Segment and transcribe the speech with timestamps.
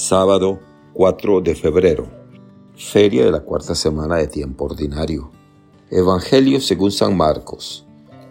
[0.00, 0.58] Sábado
[0.94, 2.08] 4 de febrero.
[2.74, 5.30] Feria de la cuarta semana de tiempo ordinario.
[5.90, 7.84] Evangelio según San Marcos,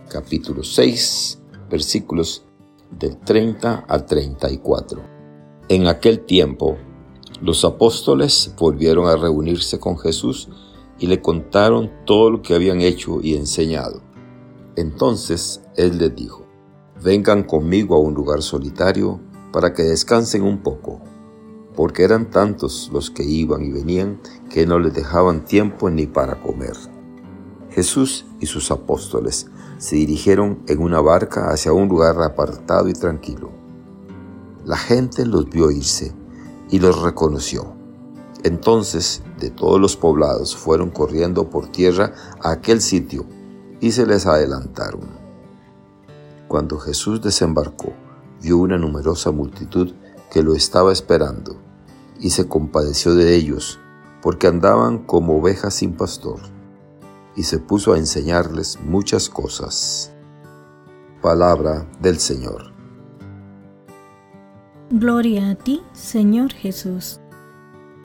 [0.09, 2.43] capítulo 6, versículos
[2.89, 4.99] del 30 al 34.
[5.69, 6.75] En aquel tiempo,
[7.39, 10.49] los apóstoles volvieron a reunirse con Jesús
[10.97, 14.01] y le contaron todo lo que habían hecho y enseñado.
[14.75, 16.47] Entonces él les dijo,
[17.03, 19.19] vengan conmigo a un lugar solitario
[19.53, 20.99] para que descansen un poco,
[21.79, 26.41] porque eran tantos los que iban y venían que no les dejaban tiempo ni para
[26.41, 26.75] comer.
[27.69, 29.47] Jesús y sus apóstoles
[29.77, 33.51] se dirigieron en una barca hacia un lugar apartado y tranquilo.
[34.65, 36.13] La gente los vio irse
[36.69, 37.71] y los reconoció.
[38.43, 42.11] Entonces de todos los poblados fueron corriendo por tierra
[42.43, 43.25] a aquel sitio
[43.79, 45.07] y se les adelantaron.
[46.49, 47.93] Cuando Jesús desembarcó,
[48.41, 49.93] vio una numerosa multitud
[50.29, 51.68] que lo estaba esperando
[52.19, 53.79] y se compadeció de ellos
[54.21, 56.39] porque andaban como ovejas sin pastor
[57.35, 60.13] y se puso a enseñarles muchas cosas.
[61.21, 62.73] Palabra del Señor.
[64.91, 67.19] Gloria a ti, Señor Jesús.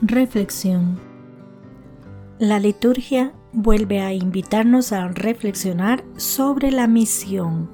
[0.01, 0.99] Reflexión.
[2.39, 7.71] La liturgia vuelve a invitarnos a reflexionar sobre la misión.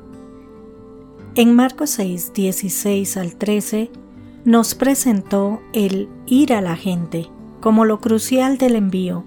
[1.35, 3.91] En Marcos 6, 16 al 13,
[4.45, 9.23] nos presentó el ir a la gente como lo crucial del envío.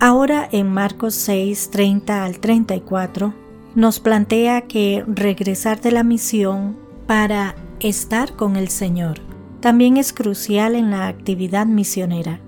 [0.00, 3.34] Ahora en Marcos 6, 30 al 34,
[3.74, 9.20] nos plantea que regresar de la misión para estar con el Señor
[9.60, 12.40] también es crucial en la actividad misionera.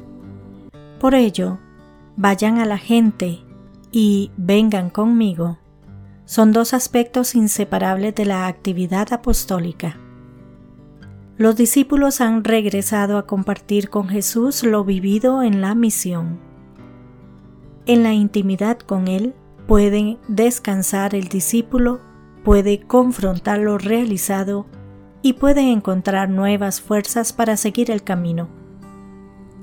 [1.00, 1.58] Por ello,
[2.16, 3.40] vayan a la gente
[3.90, 5.58] y vengan conmigo
[6.30, 9.98] son dos aspectos inseparables de la actividad apostólica.
[11.40, 16.38] Los discípulos han regresado a compartir con Jesús lo vivido en la misión.
[17.86, 19.32] En la intimidad con Él
[19.66, 21.98] puede descansar el discípulo,
[22.44, 24.66] puede confrontar lo realizado
[25.22, 28.50] y puede encontrar nuevas fuerzas para seguir el camino.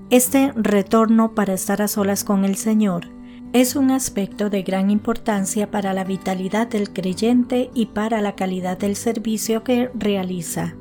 [0.09, 3.05] Este retorno para estar a solas con el Señor
[3.53, 8.79] es un aspecto de gran importancia para la vitalidad del creyente y para la calidad
[8.79, 10.73] del servicio que realiza.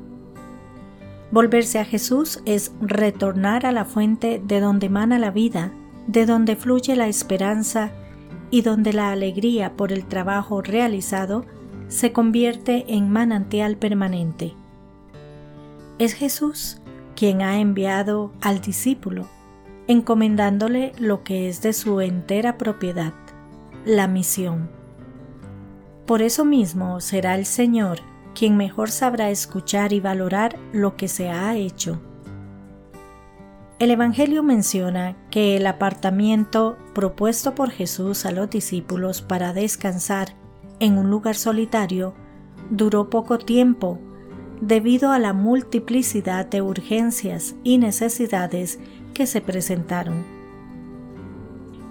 [1.31, 5.71] Volverse a Jesús es retornar a la fuente de donde emana la vida,
[6.07, 7.91] de donde fluye la esperanza
[8.49, 11.45] y donde la alegría por el trabajo realizado
[11.89, 14.53] se convierte en manantial permanente.
[15.99, 16.77] Es Jesús
[17.15, 19.27] quien ha enviado al discípulo,
[19.87, 23.13] encomendándole lo que es de su entera propiedad,
[23.85, 24.69] la misión.
[26.05, 27.99] Por eso mismo será el Señor
[28.37, 31.99] quien mejor sabrá escuchar y valorar lo que se ha hecho.
[33.79, 40.35] El Evangelio menciona que el apartamiento propuesto por Jesús a los discípulos para descansar
[40.79, 42.13] en un lugar solitario
[42.69, 43.97] duró poco tiempo
[44.61, 48.77] debido a la multiplicidad de urgencias y necesidades
[49.15, 50.23] que se presentaron.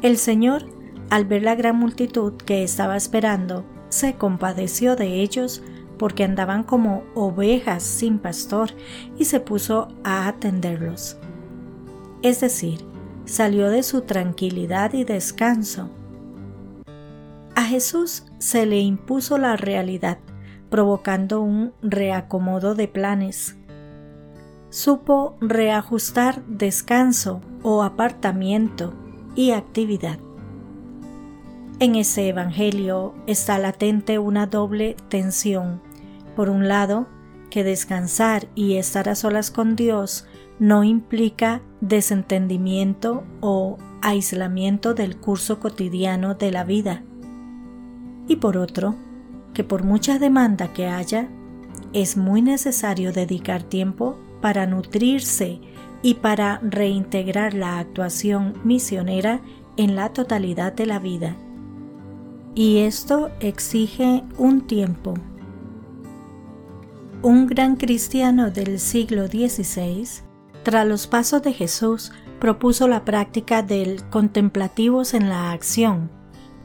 [0.01, 0.65] El Señor,
[1.11, 5.63] al ver la gran multitud que estaba esperando, se compadeció de ellos
[5.99, 8.71] porque andaban como ovejas sin pastor
[9.19, 11.17] y se puso a atenderlos.
[12.23, 12.85] Es decir,
[13.25, 15.91] salió de su tranquilidad y descanso.
[17.55, 20.19] A Jesús se le impuso la realidad
[20.71, 23.57] provocando un reacomodo de planes.
[24.69, 28.93] Supo reajustar descanso o apartamiento
[29.35, 30.19] y actividad.
[31.79, 35.83] En ese Evangelio está latente una doble tensión.
[36.37, 37.07] Por un lado,
[37.51, 40.27] que descansar y estar a solas con Dios
[40.59, 47.03] no implica desentendimiento o aislamiento del curso cotidiano de la vida.
[48.29, 48.95] Y por otro,
[49.55, 51.29] que por mucha demanda que haya,
[51.93, 55.61] es muy necesario dedicar tiempo para nutrirse
[56.03, 59.41] y para reintegrar la actuación misionera
[59.77, 61.37] en la totalidad de la vida.
[62.55, 65.15] Y esto exige un tiempo.
[67.27, 70.07] Un gran cristiano del siglo XVI,
[70.63, 76.09] tras los pasos de Jesús, propuso la práctica del contemplativos en la acción,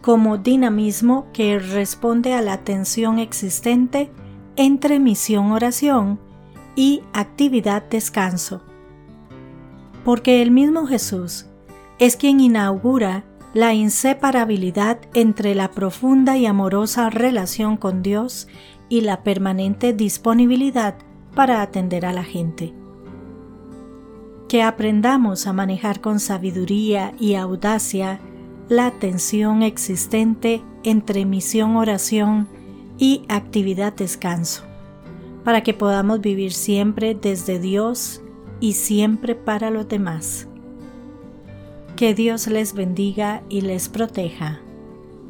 [0.03, 4.11] como dinamismo que responde a la tensión existente
[4.55, 6.19] entre misión-oración
[6.75, 8.61] y actividad-descanso.
[10.05, 11.47] Porque el mismo Jesús
[11.97, 13.23] es quien inaugura
[13.55, 18.47] la inseparabilidad entre la profunda y amorosa relación con Dios
[18.91, 20.95] y la permanente disponibilidad
[21.33, 22.73] para atender a la gente.
[24.49, 28.19] que aprendamos a manejar con sabiduría y audacia
[28.67, 32.49] la tensión existente entre misión oración
[32.97, 34.63] y actividad descanso,
[35.45, 38.21] para que podamos vivir siempre desde Dios
[38.59, 40.49] y siempre para los demás.
[41.95, 44.59] Que Dios les bendiga y les proteja.